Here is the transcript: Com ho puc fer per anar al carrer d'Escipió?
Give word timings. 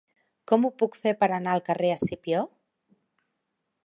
Com 0.51 0.63
ho 0.65 0.71
puc 0.83 0.95
fer 1.03 1.13
per 1.19 1.29
anar 1.37 1.53
al 1.55 1.63
carrer 1.67 1.91
d'Escipió? 1.91 2.41